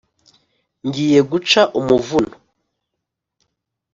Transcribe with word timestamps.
ngiye 0.87 1.19
guca 1.31 1.61
umuvuno 1.79 2.35